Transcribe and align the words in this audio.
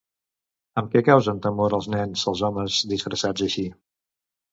Amb 0.81 0.87
què 0.93 1.03
causen 1.09 1.41
temor 1.43 1.75
als 1.77 1.89
nens 1.95 2.23
els 2.31 2.41
homes 2.47 2.79
disfressats 2.95 3.45
així? 3.49 3.67